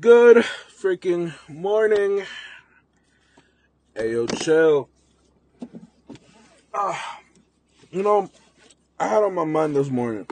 Good 0.00 0.36
freaking 0.36 1.34
morning. 1.48 2.22
Hey, 3.96 4.12
yo, 4.12 4.28
chill. 4.28 4.88
Ah, 6.72 7.18
you 7.90 8.04
know, 8.04 8.30
I 9.00 9.08
had 9.08 9.24
on 9.24 9.34
my 9.34 9.44
mind 9.44 9.74
this 9.74 9.90
morning. 9.90 10.28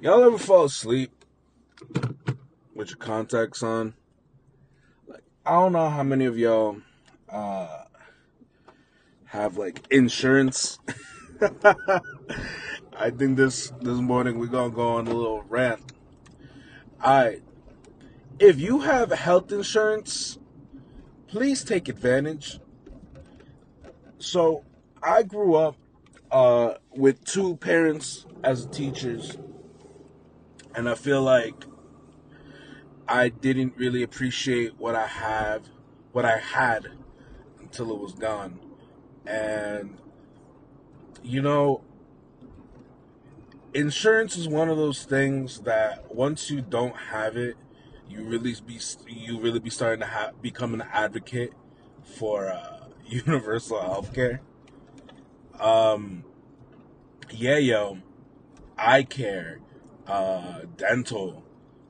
Y'all 0.00 0.24
ever 0.24 0.38
fall 0.38 0.64
asleep 0.64 1.12
with 2.74 2.88
your 2.88 2.96
contacts 2.96 3.62
on? 3.62 3.96
Like, 5.06 5.24
I 5.44 5.50
don't 5.50 5.72
know 5.72 5.90
how 5.90 6.04
many 6.04 6.24
of 6.24 6.38
y'all 6.38 6.78
uh, 7.28 7.82
have 9.26 9.58
like 9.58 9.86
insurance. 9.90 10.78
I 12.96 13.10
think 13.10 13.36
this 13.36 13.74
this 13.82 13.98
morning 13.98 14.38
we're 14.38 14.46
gonna 14.46 14.70
go 14.72 14.88
on 14.94 15.06
a 15.06 15.12
little 15.12 15.42
rant. 15.50 15.82
Alright. 17.04 17.42
If 18.38 18.60
you 18.60 18.80
have 18.80 19.10
health 19.10 19.50
insurance, 19.50 20.38
please 21.26 21.64
take 21.64 21.88
advantage. 21.88 22.60
So 24.18 24.64
I 25.02 25.24
grew 25.24 25.56
up 25.56 25.76
uh, 26.30 26.74
with 26.94 27.24
two 27.24 27.56
parents 27.56 28.24
as 28.44 28.66
teachers, 28.66 29.36
and 30.76 30.88
I 30.88 30.94
feel 30.94 31.22
like 31.22 31.64
I 33.08 33.30
didn't 33.30 33.76
really 33.76 34.04
appreciate 34.04 34.78
what 34.78 34.94
I 34.94 35.08
have, 35.08 35.62
what 36.12 36.24
I 36.24 36.38
had, 36.38 36.86
until 37.58 37.90
it 37.90 37.98
was 37.98 38.12
gone. 38.12 38.60
And 39.26 39.98
you 41.24 41.42
know, 41.42 41.82
insurance 43.74 44.36
is 44.36 44.48
one 44.48 44.68
of 44.68 44.76
those 44.76 45.04
things 45.04 45.60
that 45.60 46.14
once 46.14 46.50
you 46.50 46.60
don't 46.60 46.96
have 46.96 47.36
it, 47.36 47.56
you 48.08 48.22
really 48.22 48.54
be 48.66 48.78
you 49.08 49.40
really 49.40 49.60
be 49.60 49.70
starting 49.70 50.00
to 50.00 50.06
have, 50.06 50.40
become 50.42 50.74
an 50.74 50.82
advocate 50.92 51.52
for 52.04 52.50
uh, 52.50 52.84
universal 53.06 53.78
healthcare. 53.78 54.40
Um, 55.58 56.24
yeah, 57.30 57.58
yo, 57.58 57.98
eye 58.76 59.04
care, 59.04 59.60
uh, 60.06 60.60
dental, 60.76 61.44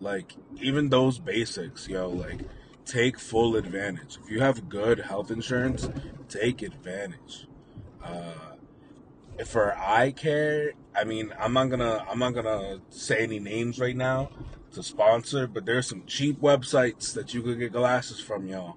like 0.00 0.34
even 0.60 0.88
those 0.88 1.18
basics, 1.18 1.88
yo, 1.88 2.08
like 2.08 2.40
take 2.84 3.18
full 3.18 3.56
advantage. 3.56 4.18
If 4.22 4.30
you 4.30 4.40
have 4.40 4.68
good 4.68 5.00
health 5.00 5.30
insurance, 5.30 5.90
take 6.28 6.62
advantage. 6.62 7.46
Uh, 8.02 8.55
for 9.44 9.76
eye 9.76 10.12
care, 10.12 10.72
I 10.94 11.04
mean, 11.04 11.32
I'm 11.38 11.52
not 11.52 11.70
gonna 11.70 12.04
I'm 12.08 12.18
not 12.18 12.34
gonna 12.34 12.80
say 12.90 13.22
any 13.22 13.38
names 13.38 13.78
right 13.78 13.96
now 13.96 14.30
to 14.72 14.82
sponsor, 14.82 15.46
but 15.46 15.66
there's 15.66 15.88
some 15.88 16.04
cheap 16.06 16.40
websites 16.40 17.12
that 17.14 17.34
you 17.34 17.42
could 17.42 17.58
get 17.58 17.72
glasses 17.72 18.20
from, 18.20 18.46
y'all. 18.46 18.76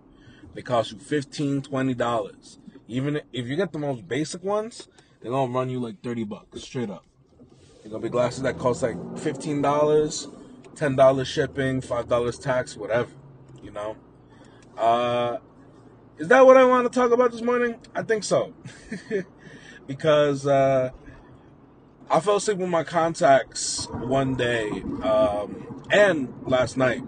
They 0.54 0.62
cost 0.62 0.92
you 0.92 1.00
15 1.00 1.62
dollars. 1.96 2.60
Even 2.88 3.22
if 3.32 3.48
you 3.48 3.56
get 3.56 3.72
the 3.72 3.80
most 3.80 4.08
basic 4.08 4.44
ones, 4.44 4.88
they're 5.22 5.32
gonna 5.32 5.52
run 5.52 5.70
you 5.70 5.80
like 5.80 6.02
30 6.02 6.24
bucks 6.26 6.62
straight 6.62 6.90
up. 6.90 7.06
They're 7.82 7.92
gonna 7.92 8.04
be 8.04 8.10
glasses 8.10 8.42
that 8.44 8.58
cost 8.58 8.82
like 8.82 8.98
15 9.18 9.62
dollars, 9.62 10.28
10 10.76 10.96
dollars 10.96 11.28
shipping, 11.28 11.82
five 11.82 12.08
dollars 12.08 12.38
tax, 12.38 12.76
whatever. 12.76 13.12
You 13.64 13.72
know. 13.72 13.96
Uh, 14.78 15.38
is 16.18 16.28
that 16.28 16.46
what 16.46 16.58
I 16.58 16.66
want 16.66 16.92
to 16.92 17.00
talk 17.00 17.12
about 17.12 17.32
this 17.32 17.42
morning? 17.42 17.76
I 17.96 18.04
think 18.04 18.24
so. 18.24 18.54
because 19.90 20.46
uh, 20.46 20.92
I 22.12 22.20
fell 22.20 22.36
asleep 22.36 22.60
with 22.60 22.70
my 22.70 22.84
contacts 22.84 23.88
one 23.88 24.36
day 24.36 24.70
um, 25.02 25.84
and 25.90 26.32
last 26.44 26.78
night. 26.78 27.02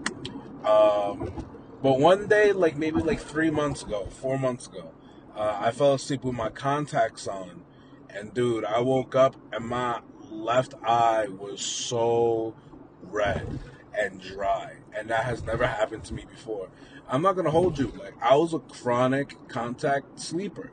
Um, 0.64 1.46
but 1.80 2.00
one 2.00 2.26
day, 2.26 2.50
like 2.50 2.76
maybe 2.76 3.00
like 3.00 3.20
three 3.20 3.50
months 3.50 3.84
ago, 3.84 4.08
four 4.10 4.36
months 4.36 4.66
ago, 4.66 4.90
uh, 5.36 5.58
I 5.60 5.70
fell 5.70 5.94
asleep 5.94 6.24
with 6.24 6.34
my 6.34 6.48
contacts 6.48 7.28
on. 7.28 7.62
And 8.10 8.34
dude, 8.34 8.64
I 8.64 8.80
woke 8.80 9.14
up 9.14 9.36
and 9.52 9.64
my 9.64 10.00
left 10.28 10.74
eye 10.82 11.28
was 11.28 11.64
so 11.64 12.56
red 13.00 13.60
and 13.96 14.20
dry. 14.20 14.78
And 14.92 15.08
that 15.08 15.24
has 15.24 15.44
never 15.44 15.68
happened 15.68 16.02
to 16.06 16.14
me 16.14 16.24
before. 16.28 16.68
I'm 17.08 17.22
not 17.22 17.34
going 17.34 17.44
to 17.44 17.52
hold 17.52 17.78
you. 17.78 17.92
Like, 17.96 18.14
I 18.20 18.34
was 18.34 18.52
a 18.52 18.58
chronic 18.58 19.36
contact 19.48 20.18
sleeper. 20.18 20.72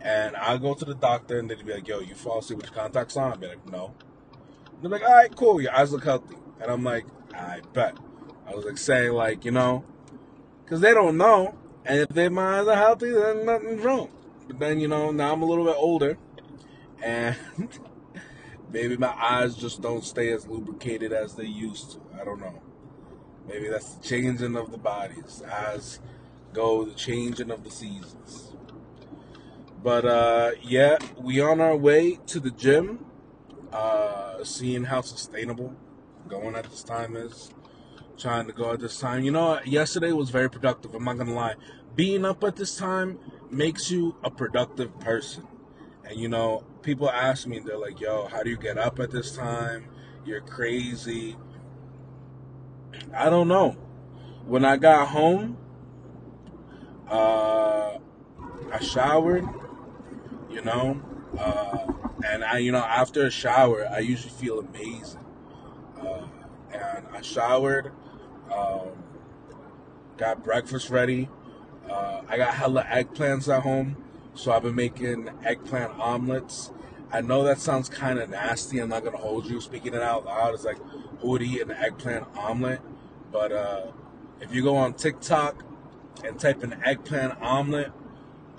And 0.00 0.36
I 0.36 0.56
go 0.58 0.74
to 0.74 0.84
the 0.84 0.94
doctor 0.94 1.38
and 1.38 1.50
they'd 1.50 1.64
be 1.64 1.74
like, 1.74 1.88
yo, 1.88 2.00
you 2.00 2.14
fall 2.14 2.38
asleep 2.38 2.58
with 2.58 2.66
your 2.66 2.74
contacts 2.74 3.16
on? 3.16 3.32
I'd 3.32 3.40
be 3.40 3.48
like, 3.48 3.70
no. 3.70 3.94
And 4.72 4.82
they're 4.82 4.90
like, 4.90 5.02
all 5.02 5.14
right, 5.14 5.34
cool. 5.34 5.60
Your 5.60 5.74
eyes 5.74 5.92
look 5.92 6.04
healthy. 6.04 6.36
And 6.60 6.70
I'm 6.70 6.84
like, 6.84 7.04
I 7.34 7.60
bet. 7.72 7.96
I 8.46 8.54
was 8.54 8.64
like 8.64 8.78
saying, 8.78 9.12
like, 9.12 9.44
you 9.44 9.50
know, 9.50 9.84
because 10.64 10.80
they 10.80 10.94
don't 10.94 11.16
know. 11.16 11.54
And 11.84 12.00
if 12.00 12.08
their 12.10 12.36
eyes 12.38 12.66
are 12.66 12.76
healthy, 12.76 13.10
then 13.10 13.46
nothing's 13.46 13.82
wrong. 13.82 14.10
But 14.46 14.58
then, 14.58 14.80
you 14.80 14.88
know, 14.88 15.10
now 15.10 15.32
I'm 15.32 15.42
a 15.42 15.46
little 15.46 15.64
bit 15.64 15.76
older. 15.76 16.16
And 17.02 17.36
maybe 18.70 18.96
my 18.96 19.14
eyes 19.18 19.54
just 19.54 19.80
don't 19.80 20.04
stay 20.04 20.30
as 20.32 20.46
lubricated 20.46 21.12
as 21.12 21.34
they 21.34 21.46
used 21.46 21.92
to. 21.92 22.00
I 22.20 22.24
don't 22.24 22.40
know. 22.40 22.62
Maybe 23.46 23.68
that's 23.68 23.94
the 23.94 24.06
changing 24.06 24.56
of 24.56 24.70
the 24.70 24.78
bodies 24.78 25.42
as 25.50 26.00
go 26.52 26.84
the 26.84 26.94
changing 26.94 27.50
of 27.50 27.64
the 27.64 27.70
seasons. 27.70 28.52
But 29.82 30.04
uh, 30.04 30.50
yeah, 30.62 30.98
we 31.16 31.40
on 31.40 31.60
our 31.60 31.76
way 31.76 32.18
to 32.26 32.40
the 32.40 32.50
gym, 32.50 33.04
uh, 33.72 34.42
seeing 34.44 34.84
how 34.84 35.02
sustainable 35.02 35.74
going 36.28 36.56
at 36.56 36.64
this 36.64 36.82
time 36.82 37.16
is. 37.16 37.50
Trying 38.16 38.48
to 38.48 38.52
go 38.52 38.72
at 38.72 38.80
this 38.80 38.98
time. 38.98 39.22
You 39.22 39.30
know, 39.30 39.60
yesterday 39.64 40.10
was 40.10 40.30
very 40.30 40.50
productive. 40.50 40.92
I'm 40.92 41.04
not 41.04 41.18
gonna 41.18 41.34
lie. 41.34 41.54
Being 41.94 42.24
up 42.24 42.42
at 42.42 42.56
this 42.56 42.76
time 42.76 43.18
makes 43.50 43.90
you 43.92 44.16
a 44.24 44.30
productive 44.30 44.98
person. 44.98 45.46
And 46.04 46.18
you 46.18 46.28
know, 46.28 46.64
people 46.82 47.08
ask 47.08 47.46
me, 47.46 47.60
they're 47.60 47.78
like, 47.78 48.00
"Yo, 48.00 48.26
how 48.26 48.42
do 48.42 48.50
you 48.50 48.56
get 48.56 48.76
up 48.76 48.98
at 48.98 49.12
this 49.12 49.36
time? 49.36 49.86
You're 50.24 50.40
crazy." 50.40 51.36
I 53.14 53.30
don't 53.30 53.46
know. 53.46 53.76
When 54.46 54.64
I 54.64 54.76
got 54.76 55.08
home, 55.08 55.56
uh, 57.08 57.98
I 58.72 58.80
showered 58.80 59.46
you 60.58 60.64
know. 60.64 61.00
Uh, 61.38 61.92
and 62.26 62.44
I, 62.44 62.58
you 62.58 62.72
know, 62.72 62.78
after 62.78 63.26
a 63.26 63.30
shower, 63.30 63.88
I 63.90 64.00
usually 64.00 64.32
feel 64.32 64.58
amazing. 64.58 65.24
Uh, 66.00 66.26
and 66.72 67.06
I 67.12 67.20
showered, 67.22 67.92
um, 68.52 68.88
got 70.16 70.42
breakfast 70.42 70.90
ready. 70.90 71.28
Uh, 71.88 72.22
I 72.28 72.36
got 72.36 72.54
hella 72.54 72.82
eggplants 72.84 73.54
at 73.54 73.62
home, 73.62 73.96
so 74.34 74.52
I've 74.52 74.62
been 74.62 74.74
making 74.74 75.30
eggplant 75.44 75.92
omelets. 75.98 76.72
I 77.12 77.20
know 77.20 77.44
that 77.44 77.58
sounds 77.60 77.88
kind 77.88 78.18
of 78.18 78.28
nasty. 78.28 78.80
I'm 78.80 78.88
not 78.88 79.04
gonna 79.04 79.16
hold 79.16 79.46
you. 79.46 79.60
Speaking 79.60 79.94
it 79.94 80.02
out 80.02 80.26
loud, 80.26 80.54
it's 80.54 80.64
like 80.64 80.78
who 81.20 81.28
would 81.30 81.42
eat 81.42 81.62
an 81.62 81.70
eggplant 81.70 82.26
omelet? 82.36 82.80
But 83.32 83.52
uh, 83.52 83.86
if 84.40 84.52
you 84.52 84.62
go 84.62 84.76
on 84.76 84.94
TikTok 84.94 85.64
and 86.24 86.38
type 86.38 86.62
in 86.62 86.82
eggplant 86.82 87.40
omelet, 87.40 87.92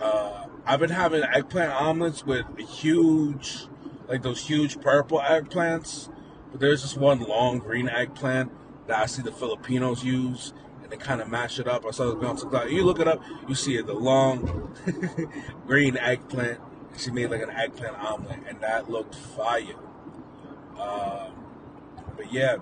uh, 0.01 0.48
I've 0.65 0.79
been 0.79 0.89
having 0.91 1.23
eggplant 1.23 1.71
omelets 1.73 2.25
with 2.25 2.45
huge, 2.57 3.67
like 4.07 4.21
those 4.21 4.47
huge 4.47 4.81
purple 4.81 5.19
eggplants. 5.19 6.09
But 6.51 6.59
there's 6.59 6.81
this 6.81 6.95
one 6.95 7.19
long 7.19 7.59
green 7.59 7.89
eggplant 7.89 8.51
that 8.87 8.99
I 8.99 9.05
see 9.05 9.21
the 9.21 9.31
Filipinos 9.31 10.03
use, 10.03 10.53
and 10.81 10.91
they 10.91 10.97
kind 10.97 11.21
of 11.21 11.29
mash 11.29 11.59
it 11.59 11.67
up. 11.67 11.85
I 11.85 11.91
saw 11.91 12.11
it 12.11 12.23
on 12.23 12.35
TikTok. 12.35 12.69
You 12.69 12.83
look 12.83 12.99
it 12.99 13.07
up, 13.07 13.21
you 13.47 13.55
see 13.55 13.77
it, 13.77 13.85
the 13.85 13.93
long 13.93 14.75
green 15.67 15.97
eggplant. 15.97 16.59
She 16.97 17.11
made 17.11 17.29
like 17.29 17.41
an 17.41 17.51
eggplant 17.51 17.97
omelet, 17.97 18.39
and 18.47 18.59
that 18.61 18.89
looked 18.89 19.15
fire. 19.15 19.75
Um, 20.79 21.33
but 22.17 22.33
yeah, 22.33 22.57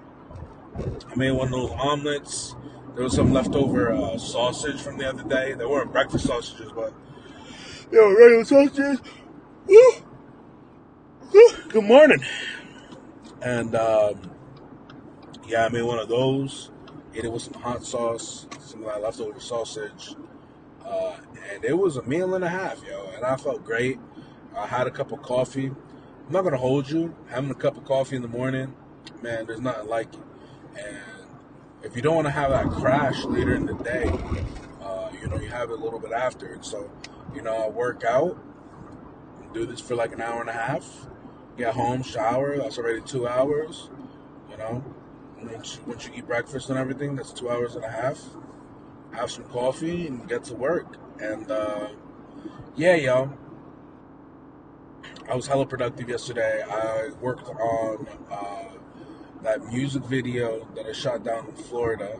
I 1.09 1.15
made 1.15 1.31
one 1.31 1.47
of 1.47 1.53
those 1.53 1.71
omelets. 1.71 2.55
There 2.93 3.03
was 3.03 3.13
some 3.13 3.31
leftover 3.31 3.91
uh, 3.91 4.17
sausage 4.17 4.81
from 4.81 4.97
the 4.97 5.07
other 5.07 5.23
day. 5.23 5.53
They 5.53 5.65
weren't 5.65 5.91
breakfast 5.91 6.25
sausages, 6.25 6.71
but 6.73 6.93
Yo, 7.89 8.09
regular 8.13 8.43
sausages. 8.43 8.99
Woo. 9.65 9.91
Woo. 11.33 11.49
Good 11.69 11.85
morning. 11.85 12.19
And 13.41 13.75
um, 13.75 14.29
yeah, 15.47 15.65
I 15.65 15.69
made 15.69 15.83
one 15.83 15.97
of 15.97 16.09
those. 16.09 16.69
Ate 17.15 17.23
it 17.23 17.31
with 17.31 17.43
some 17.43 17.53
hot 17.53 17.85
sauce, 17.85 18.45
some 18.59 18.81
of 18.81 18.87
that 18.87 19.01
leftover 19.01 19.39
sausage. 19.39 20.15
Uh, 20.85 21.15
and 21.53 21.63
it 21.63 21.77
was 21.77 21.95
a 21.95 22.03
meal 22.03 22.35
and 22.35 22.43
a 22.43 22.49
half, 22.49 22.83
yo. 22.83 23.09
And 23.15 23.23
I 23.23 23.37
felt 23.37 23.63
great. 23.63 23.99
I 24.53 24.67
had 24.67 24.85
a 24.87 24.91
cup 24.91 25.13
of 25.13 25.21
coffee. 25.21 25.67
I'm 25.67 26.31
not 26.33 26.43
gonna 26.43 26.57
hold 26.57 26.89
you. 26.89 27.15
Having 27.29 27.51
a 27.51 27.55
cup 27.55 27.77
of 27.77 27.85
coffee 27.85 28.17
in 28.17 28.21
the 28.21 28.27
morning, 28.27 28.75
man, 29.21 29.45
there's 29.45 29.61
nothing 29.61 29.87
like 29.87 30.13
it. 30.13 30.19
And 30.77 30.99
if 31.83 31.95
you 31.95 32.01
don't 32.01 32.15
want 32.15 32.27
to 32.27 32.31
have 32.31 32.49
that 32.49 32.69
crash 32.69 33.23
later 33.23 33.55
in 33.55 33.65
the 33.65 33.75
day, 33.75 34.11
uh, 34.81 35.09
you 35.21 35.29
know, 35.29 35.39
you 35.39 35.47
have 35.47 35.69
it 35.69 35.79
a 35.79 35.81
little 35.81 35.99
bit 35.99 36.11
after. 36.11 36.47
And 36.47 36.65
so 36.65 36.91
you 37.37 37.43
know, 37.43 37.55
I 37.55 37.69
work 37.69 38.03
out, 38.03 38.35
do 39.53 39.67
this 39.67 39.79
for 39.79 39.93
like 39.93 40.11
an 40.11 40.21
hour 40.21 40.41
and 40.41 40.49
a 40.49 40.53
half, 40.53 41.05
get 41.55 41.75
home, 41.75 42.01
shower. 42.01 42.57
That's 42.57 42.79
already 42.79 43.01
two 43.01 43.27
hours. 43.27 43.91
You 44.49 44.57
know, 44.57 44.83
once 45.43 45.75
you, 45.75 45.83
once 45.85 46.07
you 46.07 46.13
eat 46.15 46.25
breakfast 46.25 46.71
and 46.71 46.79
everything, 46.79 47.15
that's 47.15 47.31
two 47.31 47.51
hours 47.51 47.75
and 47.75 47.85
a 47.85 47.91
half. 47.91 48.19
Have 49.11 49.29
some 49.29 49.43
coffee 49.43 50.07
and 50.07 50.27
get 50.27 50.45
to 50.45 50.55
work. 50.55 50.97
And 51.21 51.51
uh, 51.51 51.89
yeah, 52.75 52.95
yo, 52.95 53.37
I 55.29 55.35
was 55.35 55.45
hella 55.45 55.67
productive 55.67 56.09
yesterday. 56.09 56.63
I 56.63 57.09
worked 57.21 57.49
on 57.49 58.07
uh, 58.31 58.65
that 59.43 59.63
music 59.67 60.03
video 60.05 60.67
that 60.73 60.87
I 60.87 60.91
shot 60.91 61.23
down 61.23 61.49
in 61.49 61.55
Florida 61.55 62.19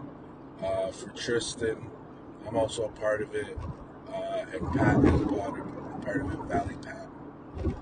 uh, 0.63 0.91
for 0.91 1.09
Tristan. 1.09 1.89
I'm 2.47 2.55
also 2.55 2.85
a 2.85 2.89
part 2.89 3.23
of 3.23 3.33
it, 3.33 3.57
is 4.17 5.21
a 5.21 5.25
of, 5.25 6.01
part 6.01 6.21
of 6.21 6.31
it, 6.31 6.39
Valley 6.47 6.75
Pat. 6.81 7.07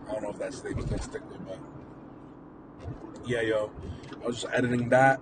I 0.07 0.11
don't 0.11 0.23
know 0.23 0.29
if 0.29 0.39
that's 0.39 0.61
the 0.61 0.69
name 0.71 0.85
gonna 0.85 1.01
stick 1.01 1.21
with, 1.29 1.45
but 1.45 1.59
yeah, 3.25 3.41
yo, 3.41 3.71
I 4.23 4.27
was 4.27 4.41
just 4.41 4.53
editing 4.53 4.89
that. 4.89 5.19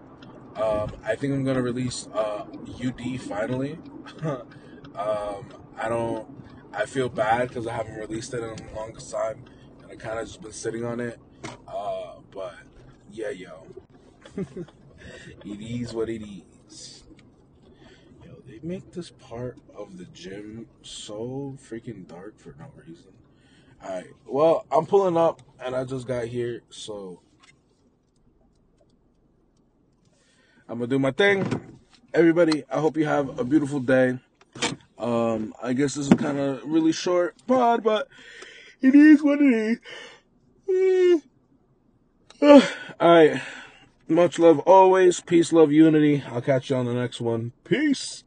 Um, 0.56 0.92
I 1.04 1.16
think 1.16 1.34
I'm 1.34 1.44
gonna 1.44 1.62
release 1.62 2.08
uh, 2.14 2.46
UD 2.84 3.22
finally. 3.22 3.80
um, 4.24 4.44
I 5.78 5.90
don't. 5.90 6.28
I 6.74 6.86
feel 6.86 7.10
bad 7.10 7.50
because 7.50 7.68
I 7.68 7.74
haven't 7.74 7.96
released 7.96 8.34
it 8.34 8.44
in 8.44 8.56
the 8.56 8.74
longest 8.76 9.12
time, 9.12 9.46
and 9.82 9.92
I 9.92 9.96
kind 9.96 10.20
of 10.20 10.28
just 10.28 10.42
been 10.42 10.52
sitting 10.52 10.86
on 10.86 11.00
it. 11.00 11.20
Uh, 11.68 12.16
but 12.32 12.56
yeah, 13.12 13.30
yo, 13.30 13.68
it 14.38 14.48
is 15.46 15.94
what 15.94 16.10
it 16.10 16.22
is. 16.24 16.53
They 18.46 18.60
make 18.62 18.92
this 18.92 19.10
part 19.10 19.58
of 19.76 19.98
the 19.98 20.06
gym 20.06 20.68
so 20.82 21.58
freaking 21.62 22.08
dark 22.08 22.38
for 22.38 22.56
no 22.60 22.66
reason. 22.76 23.14
Alright, 23.84 24.08
well, 24.26 24.66
I'm 24.72 24.86
pulling 24.86 25.18
up 25.18 25.42
and 25.64 25.76
I 25.76 25.84
just 25.86 26.08
got 26.08 26.26
here, 26.26 26.62
so 26.70 27.22
I'm 30.68 30.80
gonna 30.80 30.88
do 30.88 31.00
my 31.00 31.12
thing. 31.12 31.80
Everybody, 32.14 32.64
I 32.70 32.80
hope 32.80 32.98
you 32.98 33.06
have 33.06 33.40
a 33.40 33.44
beautiful 33.44 33.80
day. 33.80 34.20
Um, 34.98 35.54
I 35.62 35.74
guess 35.74 35.96
this 35.96 36.08
is 36.08 36.14
kind 36.14 36.40
of 36.40 36.64
really 36.64 36.92
short 36.92 37.36
pod, 37.48 37.84
but 37.84 38.08
it 38.82 38.94
is 38.94 39.24
what 39.24 39.40
it 39.42 39.80
is. 40.68 41.22
Alright, 43.02 43.42
much 44.08 44.38
love 44.38 44.60
always. 44.60 45.22
Peace, 45.22 45.54
love, 45.54 45.72
unity. 45.72 46.24
I'll 46.28 46.42
catch 46.42 46.70
you 46.70 46.76
on 46.76 46.86
the 46.86 46.94
next 46.94 47.22
one. 47.22 47.54
Peace. 47.64 48.24